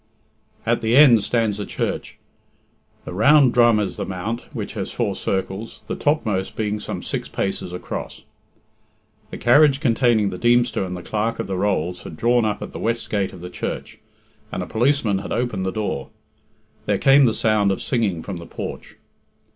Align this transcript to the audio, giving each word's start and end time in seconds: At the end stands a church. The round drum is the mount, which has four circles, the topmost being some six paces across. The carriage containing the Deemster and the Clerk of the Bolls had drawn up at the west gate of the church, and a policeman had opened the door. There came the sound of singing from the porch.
At 0.65 0.81
the 0.81 0.97
end 0.97 1.21
stands 1.23 1.59
a 1.59 1.65
church. 1.67 2.17
The 3.05 3.13
round 3.13 3.53
drum 3.53 3.79
is 3.79 3.97
the 3.97 4.03
mount, 4.03 4.41
which 4.51 4.73
has 4.73 4.89
four 4.91 5.13
circles, 5.13 5.83
the 5.85 5.95
topmost 5.95 6.55
being 6.55 6.79
some 6.79 7.03
six 7.03 7.29
paces 7.29 7.71
across. 7.71 8.23
The 9.29 9.37
carriage 9.37 9.79
containing 9.79 10.31
the 10.31 10.39
Deemster 10.39 10.83
and 10.83 10.97
the 10.97 11.03
Clerk 11.03 11.37
of 11.37 11.45
the 11.45 11.53
Bolls 11.55 12.01
had 12.01 12.17
drawn 12.17 12.45
up 12.45 12.63
at 12.63 12.71
the 12.71 12.79
west 12.79 13.11
gate 13.11 13.31
of 13.31 13.41
the 13.41 13.49
church, 13.51 13.99
and 14.51 14.63
a 14.63 14.65
policeman 14.65 15.19
had 15.19 15.31
opened 15.31 15.67
the 15.67 15.71
door. 15.71 16.09
There 16.87 16.97
came 16.97 17.25
the 17.25 17.33
sound 17.35 17.71
of 17.71 17.79
singing 17.79 18.23
from 18.23 18.37
the 18.37 18.47
porch. 18.47 18.95